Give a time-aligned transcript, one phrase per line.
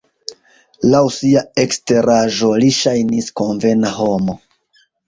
[0.93, 4.43] Laŭ sia eksteraĵo li ŝajnis konvena homo.